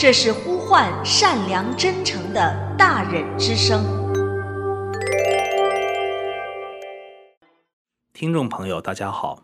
[0.00, 3.82] 这是呼唤善良真诚的大忍之声。
[8.12, 9.42] 听众朋友，大家好，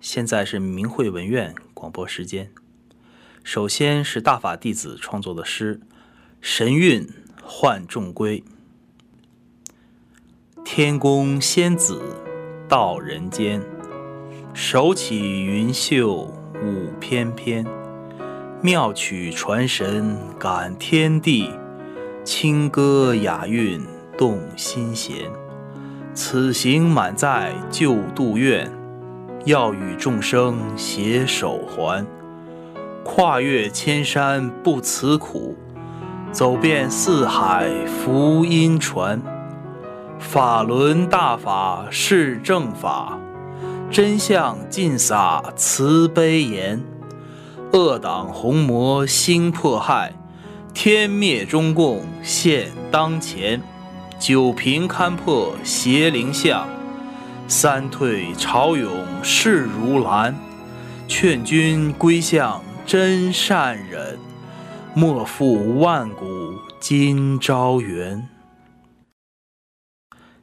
[0.00, 2.50] 现在是明慧文苑广播时间。
[3.44, 5.76] 首先是大法弟子创作的诗
[6.40, 7.08] 《神韵
[7.40, 8.40] 唤众归》。
[10.64, 12.02] 天宫仙子
[12.68, 13.62] 到人间，
[14.52, 16.22] 手起云袖
[16.60, 17.64] 舞翩翩，
[18.64, 21.50] 妙曲传神感天地，
[22.22, 23.84] 清歌雅韵
[24.16, 25.16] 动心弦。
[26.14, 28.70] 此行满载救度愿，
[29.46, 32.06] 要与众生携手还。
[33.02, 35.56] 跨越千山不辞苦，
[36.30, 39.20] 走遍四海福音传。
[40.20, 43.18] 法轮大法是正法，
[43.90, 46.80] 真相尽洒慈悲言。
[47.72, 50.12] 恶党红魔心迫害，
[50.74, 53.62] 天灭中共现当前。
[54.20, 56.68] 九平勘破邪灵相，
[57.48, 60.38] 三退潮涌势如兰。
[61.08, 64.18] 劝君归向真善忍，
[64.94, 68.28] 莫负万古今朝缘。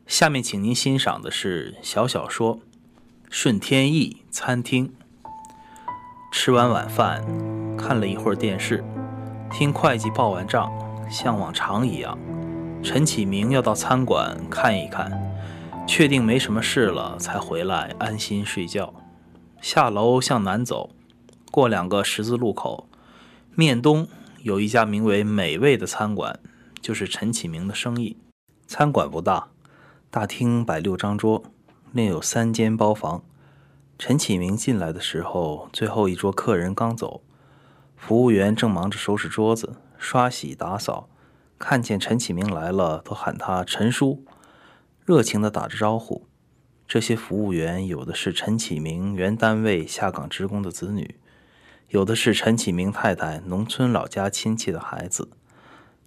[0.08, 2.58] 下面，请您欣赏的是小小说
[3.30, 4.88] 《顺天意餐厅》。
[6.32, 7.24] 吃完晚饭，
[7.76, 8.84] 看了一会儿电视，
[9.52, 10.72] 听会计报完账，
[11.10, 12.18] 像往常一样，
[12.84, 15.12] 陈启明要到餐馆看一看，
[15.88, 18.94] 确定没什么事了，才回来安心睡觉。
[19.60, 20.92] 下楼向南走，
[21.52, 22.88] 过两个十字路口，
[23.56, 24.08] 面东
[24.44, 26.40] 有一家名为“美味”的餐馆，
[26.80, 28.18] 就是陈启明的生意。
[28.68, 29.48] 餐馆不大。
[30.12, 31.44] 大厅摆六张桌，
[31.92, 33.22] 另有三间包房。
[34.00, 37.22] 陈启明进来的时候，最后一桌客人刚走，
[37.98, 41.10] 服务员正忙着收拾桌子、刷洗打扫。
[41.58, 44.24] 看见陈启明来了，都喊他陈叔，
[45.06, 46.26] 热情地打着招呼。
[46.88, 51.20] 这些服务员有的是陈启明原单位下岗职工的子女，
[51.90, 55.30] 有的是陈启明太太农村老家亲戚的孩子。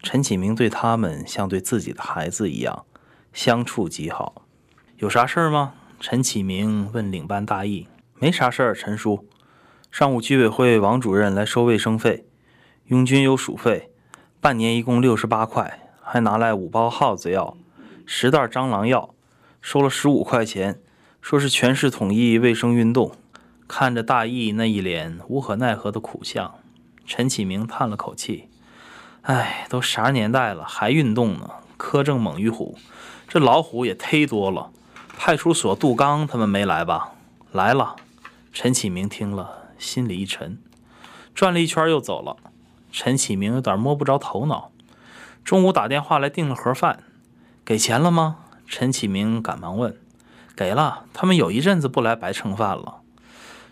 [0.03, 2.87] 陈启明对他们像对自己的孩子一样。
[3.35, 4.47] 相处极好，
[4.97, 5.75] 有啥事儿吗？
[6.05, 7.87] 陈启明问领班大义。
[8.19, 9.25] 没啥事儿，陈叔。
[9.89, 12.27] 上午居委会王主任来收卫生费，
[12.87, 13.89] 拥军有鼠费，
[14.41, 17.57] 半年一共六十八块，还拿来五包耗子药，
[18.05, 19.15] 十袋蟑螂药，
[19.61, 20.81] 收了十五块钱，
[21.21, 23.13] 说是全市统一卫生运动。
[23.69, 26.53] 看着大义那一脸无可奈何的苦相，
[27.07, 28.49] 陈启明叹了口气
[29.23, 31.49] ：“哎，都啥年代了，还运动呢？
[31.79, 32.77] 苛政猛于虎。”
[33.29, 34.73] 这老虎也忒多了，
[35.17, 37.13] 派出所杜刚他们没来吧？
[37.53, 37.97] 来了。
[38.53, 40.59] 陈启明听了，心里一沉，
[41.35, 42.37] 转了一圈又走了。
[42.91, 44.71] 陈启明有点摸不着头脑。
[45.45, 47.05] 中午打电话来订了盒饭，
[47.65, 48.39] 给钱了吗？
[48.67, 49.97] 陈启明赶忙问。
[50.55, 53.01] 给了，他们有一阵子不来白蹭饭了。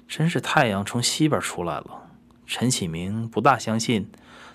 [0.08, 2.08] 真是太阳从西边出来了。
[2.46, 4.10] 陈启明不大相信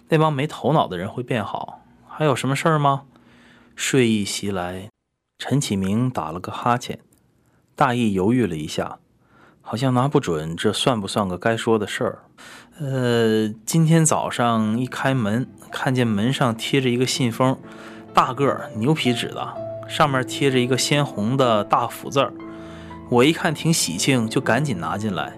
[0.10, 1.84] 那帮没头脑的人会变好。
[2.08, 3.04] 还有什么事儿吗？
[3.76, 4.90] 睡意袭来。
[5.48, 6.98] 陈启明打了个哈欠，
[7.76, 8.98] 大意犹豫了一下，
[9.62, 12.24] 好像拿不准这算不算个该说的事儿。
[12.80, 17.56] 呃，今天早上一开门，看见门上贴着一个信封，
[18.12, 19.54] 大个儿牛皮纸的，
[19.88, 22.34] 上面贴着一个鲜红的大福字儿。
[23.12, 25.38] 我一看挺喜庆，就赶紧拿进来。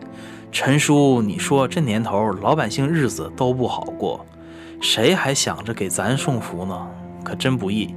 [0.53, 4.25] 陈叔，你说这年头老百姓日子都不好过，
[4.79, 6.87] 谁还想着给咱送福呢？
[7.25, 7.93] 可真不易。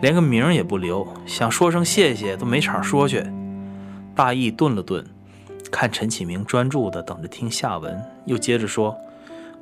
[0.00, 3.24] 连个名儿也不留，想说声谢谢都没场说去。
[4.14, 5.04] 大义顿了顿，
[5.70, 8.96] 看陈启明专注地等着听下文，又接着说：“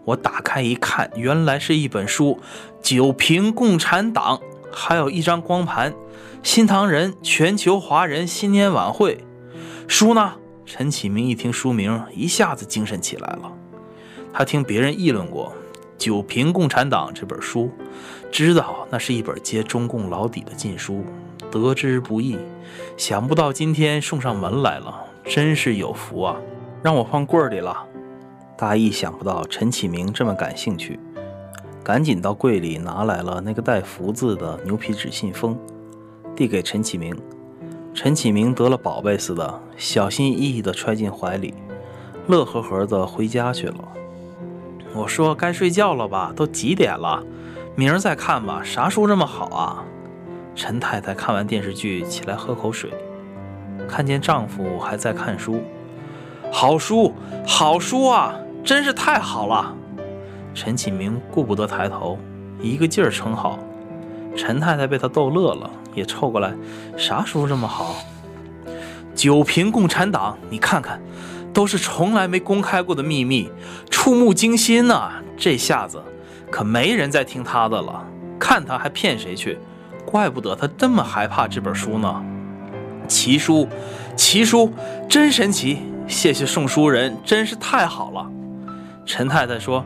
[0.05, 2.39] 我打开一看，原来是一本书，
[2.83, 4.37] 《九评共产党》，
[4.73, 5.93] 还有一张光盘，
[6.43, 9.17] 《新唐人全球华人新年晚会》。
[9.89, 13.51] 书呢？”陈启明一听书名，一下子精神起来了。
[14.33, 15.53] 他听别人议论过。
[16.01, 17.73] 《九评共产党》这本书，
[18.31, 21.05] 知道那是一本揭中共老底的禁书，
[21.51, 22.39] 得之不易。
[22.97, 24.95] 想不到今天送上门来了，
[25.25, 26.37] 真是有福啊！
[26.83, 27.85] 让我放柜里了。
[28.57, 30.99] 大意想不到陈启明这么感兴趣，
[31.83, 35.59] 赶紧到柜里拿来了那个带福字的牛皮纸信封，
[36.37, 37.17] 递给陈启明。
[37.95, 41.55] 陈启明得了宝贝似的，小心翼翼地揣进怀里，
[42.29, 43.89] 乐呵呵地回家去了。
[44.95, 46.33] 我说：“该睡觉了吧？
[46.37, 47.25] 都几点了？
[47.79, 48.61] 明儿再看吧。
[48.65, 49.85] 啥书这么好啊？”
[50.57, 52.91] 陈太太看完电视剧起来喝口水，
[53.87, 55.63] 看见丈夫还在看书，
[56.51, 57.15] 好书，
[57.47, 58.35] 好书啊！
[58.65, 59.73] 真是太好了。
[60.53, 62.19] 陈启明顾不得抬头，
[62.61, 63.57] 一个劲儿称好。
[64.37, 65.71] 陈太太被他逗乐了。
[65.95, 66.53] 也凑过来，
[66.97, 67.95] 啥书这么好？
[69.15, 71.01] 九评共产党，你看看，
[71.53, 73.49] 都是从来没公开过的秘密，
[73.89, 75.13] 触目惊心呐！
[75.37, 76.03] 这下子
[76.51, 78.05] 可没人再听他的了，
[78.39, 79.59] 看他还骗谁去？
[80.05, 82.25] 怪不得他这么害怕这本书呢。
[83.07, 83.69] 奇书，
[84.17, 84.73] 奇书，
[85.09, 85.83] 真神奇！
[86.07, 88.27] 谢谢送书人，真是太好了。
[89.05, 89.85] 陈太太说：“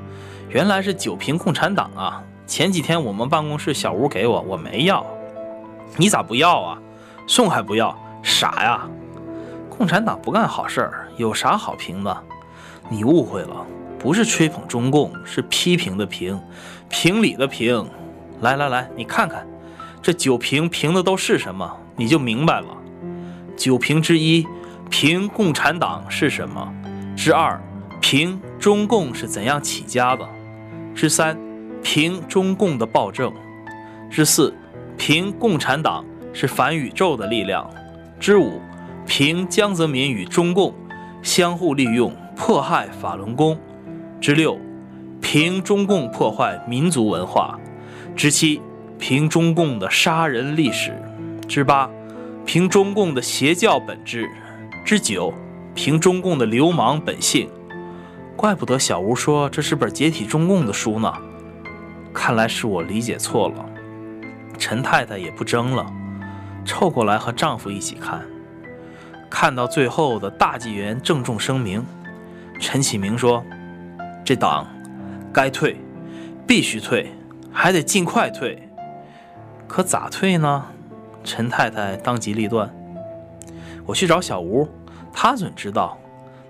[0.48, 2.22] 原来是九瓶共产党啊！
[2.46, 5.04] 前几天我们办公室小吴给我，我没要。”
[5.96, 6.78] 你咋不要啊？
[7.26, 8.88] 送还不要，傻呀！
[9.68, 12.16] 共产党不干好事儿，有啥好评的？
[12.88, 13.66] 你误会了，
[14.02, 16.38] 不是吹捧中共，是批评的评，
[16.88, 17.86] 评理的评。
[18.40, 19.46] 来来来，你看看，
[20.02, 21.72] 这九评评的都是什么？
[21.94, 22.66] 你就明白了。
[23.56, 24.44] 九评之一，
[24.90, 26.66] 评共产党是什么；
[27.16, 27.62] 之二，
[28.00, 30.24] 评中共是怎样起家的；
[30.96, 31.38] 之三，
[31.80, 33.30] 评中共的暴政；
[34.10, 34.52] 之四。
[34.98, 37.68] 凭共产党是反宇宙的力量，
[38.20, 38.60] 之五，
[39.06, 40.72] 凭江泽民与中共
[41.22, 43.58] 相互利用迫害法轮功，
[44.22, 44.56] 之六，
[45.20, 47.58] 凭中共破坏民族文化，
[48.14, 48.62] 之七，
[48.96, 50.96] 凭中共的杀人历史，
[51.48, 51.90] 之八，
[52.46, 54.30] 凭中共的邪教本质，
[54.84, 55.34] 之九，
[55.74, 57.50] 凭中共的流氓本性。
[58.36, 61.12] 怪不得小吴说这是本解体中共的书呢，
[62.14, 63.66] 看来是我理解错了。
[64.56, 65.84] 陈太太也不争了，
[66.64, 68.22] 凑过来和丈夫一起看。
[69.28, 71.84] 看到最后的大纪元郑重声明，
[72.60, 73.44] 陈启明说
[74.24, 74.66] ：“这党
[75.32, 75.76] 该退，
[76.46, 77.10] 必须退，
[77.52, 78.68] 还得尽快退。
[79.66, 80.66] 可咋退呢？”
[81.24, 82.74] 陈太太当机立断
[83.86, 84.68] ：“我去找小吴，
[85.12, 85.96] 他准知道。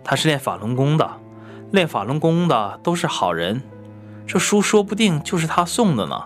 [0.05, 1.09] 他是练法轮功的，
[1.71, 3.63] 练法轮功的都是好人。
[4.27, 6.25] 这书说不定就是他送的呢。”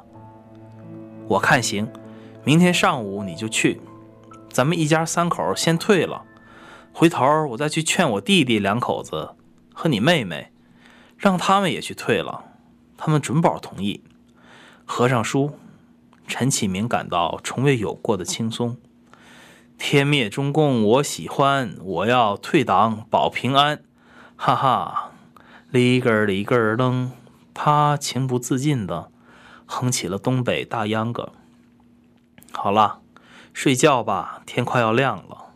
[1.29, 1.89] 我看行，
[2.45, 3.81] 明天上午你就去，
[4.51, 6.23] 咱们一家三口先退了，
[6.93, 9.31] 回头我再去劝我弟弟两口子
[9.75, 10.53] 和你妹妹，
[11.17, 12.45] 让他们也去退了，
[12.97, 14.03] 他们准保同意。
[14.85, 15.59] 合上书，
[16.27, 18.77] 陈启明感到从未有过的轻松。
[19.79, 23.83] 天灭中共，我喜欢，我要退党保平安，
[24.37, 25.13] 哈哈，
[25.71, 27.13] 里根儿里根儿楞，
[27.53, 29.11] 他情不自禁的。
[29.67, 31.33] 哼起了东北大秧歌。
[32.53, 33.01] 好了，
[33.53, 35.47] 睡觉吧，天快要亮了。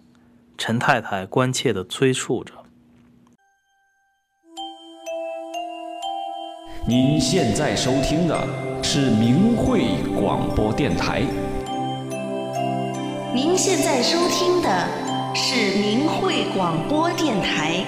[0.59, 2.60] 陈太太关切地催促着。
[6.87, 11.21] 您现在收听的是明慧广播电台。
[13.35, 14.89] 您现在收听的
[15.35, 17.85] 是明慧广播电台。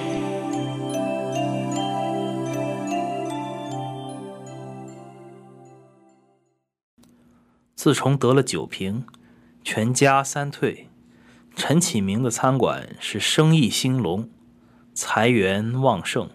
[7.75, 9.07] 自从得了酒瓶，
[9.65, 10.89] 全家三退。
[11.57, 14.29] 陈启明的餐馆是生意兴隆，
[14.95, 16.29] 财源旺盛。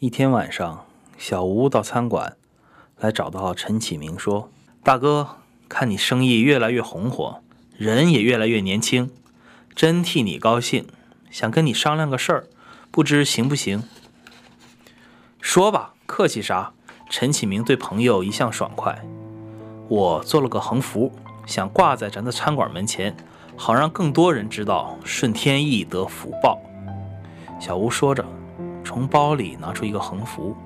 [0.00, 2.36] 一天晚上，小吴到餐馆
[2.98, 4.50] 来找到陈启明，说
[4.82, 5.36] ：“大哥，
[5.68, 7.40] 看你生意越来越红火，
[7.76, 9.10] 人也越来越年轻，
[9.74, 10.86] 真替你高兴，
[11.30, 12.46] 想跟你商量个事儿，
[12.90, 13.82] 不知行不行？”
[15.40, 16.72] 说吧，客气啥？
[17.10, 19.04] 陈启明对朋友一向爽快。
[19.88, 21.12] 我做了个横幅，
[21.46, 23.14] 想挂在咱的餐馆门前，
[23.56, 26.58] 好让更多人知道顺天意得福报。
[27.60, 28.24] 小吴说着，
[28.82, 30.56] 从包里拿出一个横幅，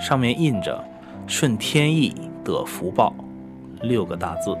[0.00, 0.82] 上面印着
[1.26, 3.14] “顺天意得福报”
[3.82, 4.56] 六个大字，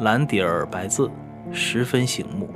[0.00, 1.10] 蓝底儿白字，
[1.52, 2.48] 十分醒目。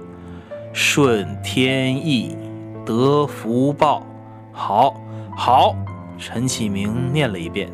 [0.72, 2.36] 顺天意
[2.84, 4.06] 得福报，
[4.52, 4.94] 好，
[5.36, 5.74] 好。
[6.18, 7.70] 陈启明念了一遍，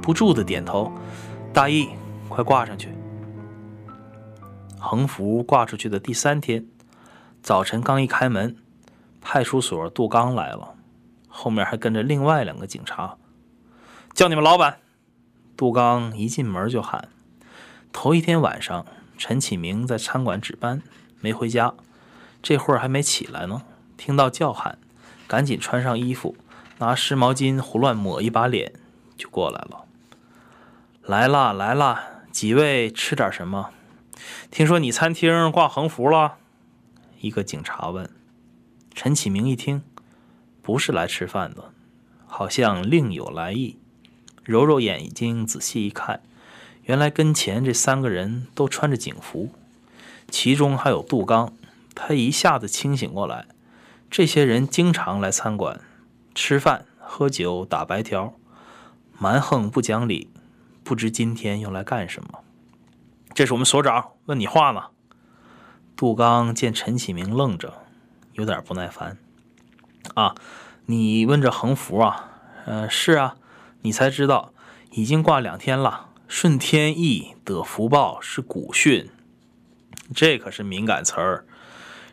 [0.00, 0.92] 不住的点头，
[1.52, 1.88] 大意。
[2.28, 2.88] 快挂上去！
[4.78, 6.64] 横幅挂出去的第三天，
[7.42, 8.54] 早晨刚一开门，
[9.20, 10.74] 派出所杜刚来了，
[11.26, 13.16] 后面还跟着另外两个警察，
[14.14, 14.78] 叫你们老板。
[15.56, 17.08] 杜刚一进门就喊
[17.92, 18.86] ：“头一天晚上，
[19.18, 20.82] 陈启明在餐馆值班，
[21.20, 21.74] 没回家，
[22.42, 23.62] 这会儿还没起来呢。
[23.96, 24.78] 听到叫喊，
[25.26, 26.36] 赶紧穿上衣服，
[26.78, 28.72] 拿湿毛巾胡乱抹一把脸，
[29.16, 29.84] 就过来了。
[31.02, 33.70] 来啦，来啦！”几位吃点什么？
[34.50, 36.36] 听说你餐厅挂横幅了？
[37.20, 38.08] 一个警察问。
[38.94, 39.82] 陈启明一听，
[40.62, 41.72] 不是来吃饭的，
[42.26, 43.78] 好像另有来意。
[44.50, 46.20] 揉揉眼睛，仔细一看，
[46.82, 49.50] 原来跟前这三个人都穿着警服，
[50.28, 51.52] 其中还有杜刚。
[51.94, 53.46] 他一下子清醒过来，
[54.10, 55.80] 这些人经常来餐馆
[56.34, 58.34] 吃饭、喝酒、打白条，
[59.16, 60.28] 蛮横不讲理，
[60.82, 62.40] 不知今天用来干什么。
[63.32, 64.86] 这是我们所长，问你话呢。
[65.94, 67.74] 杜刚见陈启明愣着，
[68.32, 69.16] 有点不耐烦。
[70.14, 70.34] 啊，
[70.86, 72.26] 你问这横幅啊？
[72.66, 73.36] 呃，是啊，
[73.82, 74.52] 你才知道，
[74.92, 76.08] 已经挂两天了。
[76.28, 79.10] 顺天意得福报是古训，
[80.14, 81.44] 这可是敏感词儿。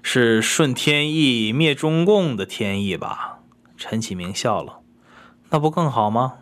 [0.01, 3.39] 是顺天意灭中共的天意吧？
[3.75, 4.79] 陈启明笑了，
[5.49, 6.35] 那不更好吗？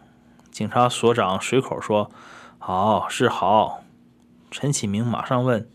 [0.51, 2.12] 警察所长随口说
[2.60, 3.84] ：“好是好。”
[4.51, 5.67] 陈启明马上问：“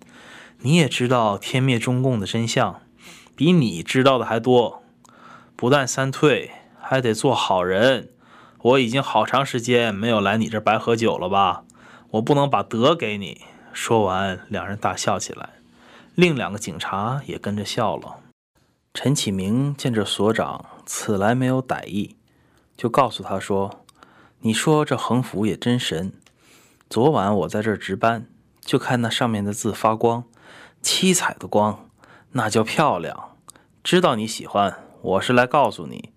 [0.62, 2.80] 你也知道天灭中共的真相？
[3.36, 4.82] 比你知道的还多。
[5.56, 8.10] 不但三退，还得做好人。
[8.62, 11.64] 我已经好长时间没有来你这白喝酒了吧？
[12.10, 15.50] 我不能把德给你。”说完，两人大笑起来。
[16.14, 18.18] 另两个警察也跟着笑了。
[18.92, 22.16] 陈启明见这所长此来没有歹意，
[22.76, 23.84] 就告诉他说
[24.42, 26.12] ：“你说这横幅也真神。
[26.90, 28.26] 昨晚我在这儿值班，
[28.60, 30.24] 就看那上面的字发光，
[30.82, 31.88] 七彩的光，
[32.32, 33.36] 那叫漂亮。
[33.84, 36.12] 知道你喜欢，我是来告诉你，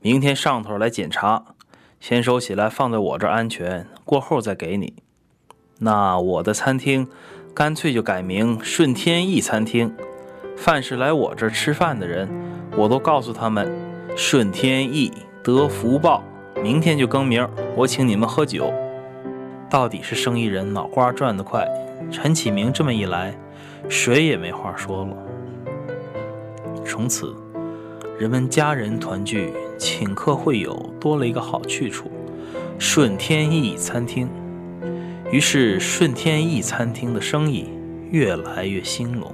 [0.00, 1.54] 明天上头来检查，
[2.00, 4.94] 先收起来放在我这儿安全，过后再给你。
[5.78, 7.08] 那我的餐厅。”
[7.54, 9.92] 干脆就改名顺天意餐厅。
[10.56, 12.28] 凡是来我这儿吃饭的人，
[12.76, 13.68] 我都告诉他们：
[14.14, 15.12] 顺天意
[15.42, 16.22] 得福报。
[16.62, 18.72] 明天就更名，我请你们喝酒。
[19.68, 21.66] 到底是生意人脑瓜转得快。
[22.12, 23.36] 陈启明这么一来，
[23.88, 25.16] 谁也没话说了。
[26.84, 27.34] 从此，
[28.20, 32.10] 人们家人团聚、请客会友多了一个好去处——
[32.78, 34.28] 顺天意餐厅。
[35.30, 37.66] 于是，顺天意餐厅的生意
[38.10, 39.32] 越来越兴隆，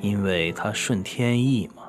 [0.00, 1.81] 因为它顺天意嘛。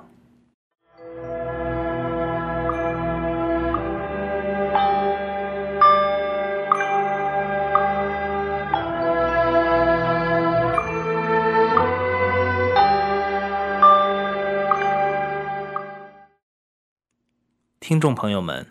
[17.86, 18.66] 听众朋友们，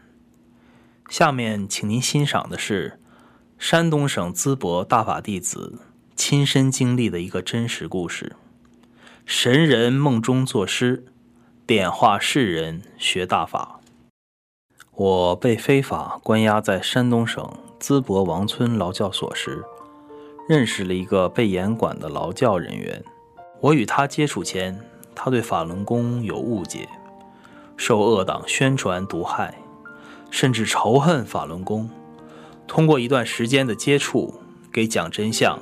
[1.11, 2.99] 下面请您欣赏的是。
[3.59, 5.81] 山东省淄博大法弟子
[6.17, 8.35] 亲身经历的一个真实故事：
[9.27, 11.05] 神人梦中作诗，
[11.67, 13.81] 点化世人学大法。
[14.93, 17.47] 我被非法关押在山东省
[17.79, 19.63] 淄博王村劳教所时，
[20.49, 23.05] 认识了一个被严管的劳教人员。
[23.61, 24.81] 我与他接触前，
[25.15, 26.89] 他对法轮功有误解，
[27.77, 29.59] 受恶党宣传毒害，
[30.31, 31.89] 甚至仇恨法轮功。
[32.67, 34.35] 通过一段时间的接触，
[34.73, 35.59] 给讲真相，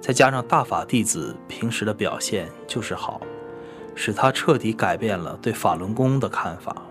[0.00, 3.20] 再加上大法弟子平时的表现就是好，
[3.94, 6.82] 使他彻底改变了对法轮功的看法。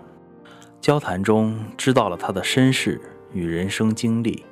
[0.80, 3.00] 交谈中知道了他的身世
[3.32, 4.44] 与人生经历。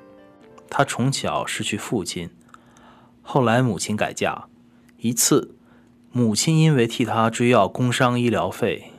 [0.71, 2.31] 他从小失去父亲，
[3.21, 4.47] 后来母亲改嫁，
[4.97, 5.54] 一次，
[6.11, 8.92] 母亲因为替他追要工伤医疗费，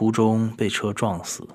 [0.00, 1.46] 途中被车撞死。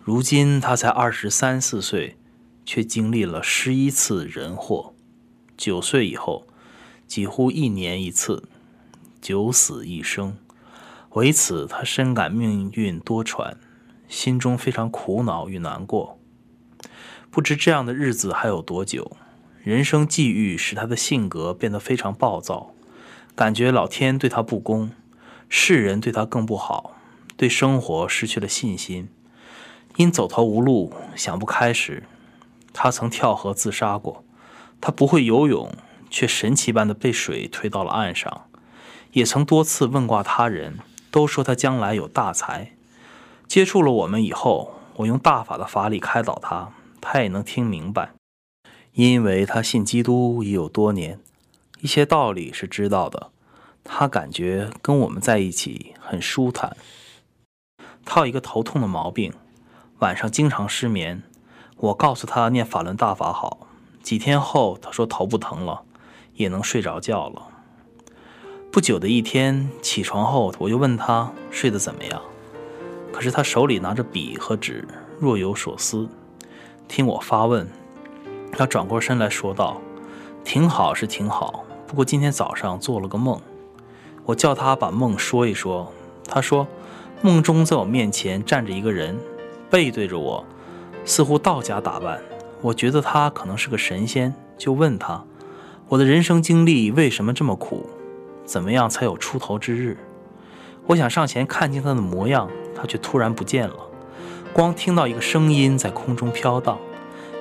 [0.00, 2.16] 如今他才二十三四岁。
[2.64, 4.94] 却经历了十一次人祸，
[5.54, 6.46] 九岁以后，
[7.06, 8.44] 几乎一年一次，
[9.20, 10.38] 九死一生。
[11.10, 13.56] 为此，他深感命运多舛，
[14.08, 16.18] 心中非常苦恼与难过。
[17.30, 19.14] 不知这样的日子还有多久？
[19.62, 22.72] 人生际遇使他的性格变得非常暴躁，
[23.34, 24.92] 感觉老天对他不公，
[25.50, 26.96] 世人对他更不好，
[27.36, 29.08] 对生活失去了信心。
[29.96, 32.04] 因走投无路、想不开时，
[32.72, 34.24] 他曾跳河自杀过，
[34.80, 35.72] 他不会游泳，
[36.10, 38.48] 却神奇般的被水推到了岸上。
[39.12, 40.78] 也曾多次问卦他人，
[41.12, 42.72] 都说他将来有大财。
[43.46, 48.10] 接触了我们以后，我用大法的法理开导他，他也能听明白。
[48.94, 51.20] 因为他信基督已有多年，
[51.80, 53.30] 一些道理是知道的。
[53.84, 56.76] 他感觉跟我们在一起很舒坦。
[58.04, 59.32] 他有一个头痛的毛病，
[59.98, 61.22] 晚上经常失眠。
[61.76, 63.66] 我告诉他念法轮大法好，
[64.02, 65.82] 几天后他说头不疼了，
[66.34, 67.48] 也能睡着觉了。
[68.70, 72.20] 不久的一天起床后，我就问他睡得怎么样，
[73.12, 74.86] 可是他手里拿着笔和纸，
[75.18, 76.08] 若有所思。
[76.88, 77.68] 听我发问，
[78.52, 79.80] 他转过身来说道
[80.44, 83.40] ：“挺好是挺好，不过今天早上做了个梦，
[84.24, 85.92] 我叫他把梦说一说。
[86.26, 86.66] 他说，
[87.22, 89.18] 梦中在我面前站着一个人，
[89.70, 90.44] 背对着我，
[91.04, 92.20] 似乎道家打扮。
[92.60, 95.24] 我觉得他可能是个神仙，就问他，
[95.88, 97.88] 我的人生经历为什么这么苦？
[98.44, 99.96] 怎么样才有出头之日？
[100.86, 103.76] 我想上前看清他的模样，他却突然不见了。
[104.52, 106.78] 光听到一个声音在空中飘荡，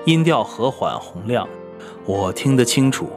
[0.05, 1.47] 音调和缓洪亮，
[2.05, 3.09] 我听得清楚，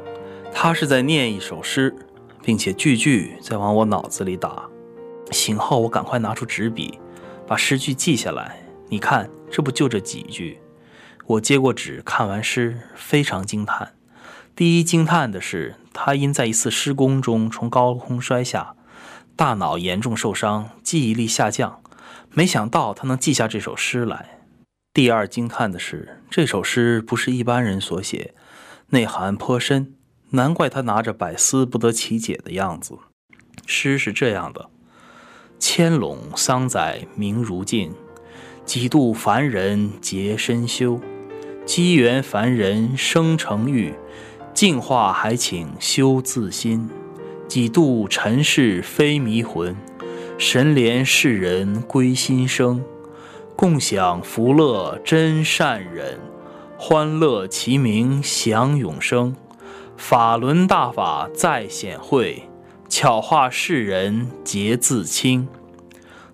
[0.52, 1.94] 他是在念一首诗，
[2.42, 4.68] 并且句句在往我脑子里打。
[5.30, 6.98] 醒后，我赶快拿出纸笔，
[7.46, 8.60] 把诗句记下来。
[8.88, 10.58] 你看，这不就这几句？
[11.26, 13.94] 我接过纸，看完诗，非常惊叹。
[14.54, 18.74] 第一惊叹的是，他因在一次施工中从高空摔下。
[19.34, 21.82] 大脑严重受伤，记忆力下降。
[22.30, 24.38] 没想到他能记下这首诗来。
[24.94, 28.32] 第二惊叹的是，这首诗不是一般人所写，
[28.90, 29.94] 内涵颇深，
[30.30, 32.96] 难怪他拿着百思不得其解的样子。
[33.66, 34.70] 诗是这样的：
[35.58, 37.92] 千垄桑载明如镜，
[38.64, 41.00] 几度凡人洁身修。
[41.64, 43.92] 机缘凡人生成欲，
[44.54, 46.88] 净化还请修自心。
[47.48, 49.76] 几度尘世非迷魂，
[50.38, 52.84] 神怜世人归心生。
[53.56, 56.20] 共享福乐真善忍，
[56.78, 59.34] 欢乐其名享永生。
[59.96, 62.48] 法轮大法再显会，
[62.88, 65.48] 巧化世人皆自清。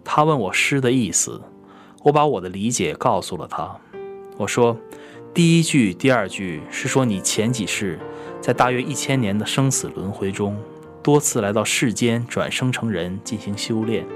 [0.04, 1.40] 他问我诗的意思，
[2.04, 3.76] 我把我的理解告诉了他。
[4.36, 4.76] 我说，
[5.32, 7.98] 第一句、第二句是说你前几世
[8.40, 10.56] 在大约一千年的生死轮回中。
[11.02, 14.06] 多次来到世间，转生成人进行修炼。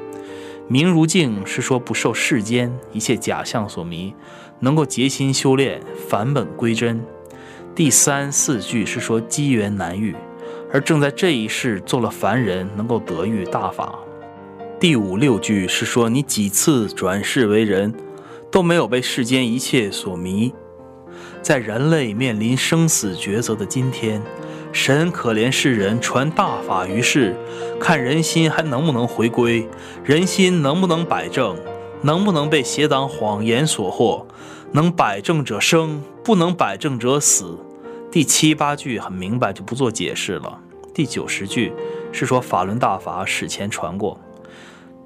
[0.68, 4.14] 明如镜是说不受世间一切假象所迷，
[4.60, 7.02] 能够结心修炼，返本归真。
[7.74, 10.14] 第三四句是说机缘难遇，
[10.72, 13.98] 而正在这一世做了凡人，能够得遇大法。
[14.78, 17.94] 第五六句是说你几次转世为人，
[18.50, 20.52] 都没有被世间一切所迷，
[21.40, 24.22] 在人类面临生死抉择的今天。
[24.72, 27.34] 神可怜世人，传大法于世，
[27.80, 29.66] 看人心还能不能回归，
[30.04, 31.56] 人心能不能摆正，
[32.02, 34.26] 能不能被邪党谎言所惑，
[34.72, 37.56] 能摆正者生，不能摆正者死。
[38.16, 40.58] 第七八句很明白，就不做解释了。
[40.94, 41.70] 第九十句
[42.14, 44.18] 是说法轮大法史前传过，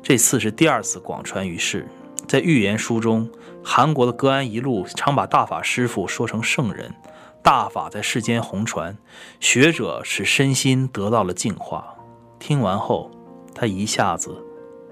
[0.00, 1.88] 这次是第二次广传于世。
[2.28, 3.28] 在预言书中，
[3.64, 6.94] 韩国的歌安一路常把大法师父说成圣人。
[7.42, 8.96] 大法在世间红传，
[9.40, 11.96] 学者使身心得到了净化。
[12.38, 13.10] 听完后，
[13.52, 14.40] 他一下子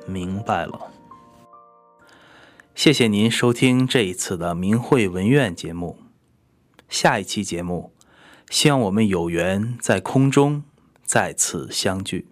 [0.09, 0.89] 明白了。
[2.75, 6.01] 谢谢您收听这一次的明慧文苑节目。
[6.89, 7.93] 下一期节目，
[8.51, 10.63] 希望我们有缘在空中
[11.05, 12.27] 再次相聚。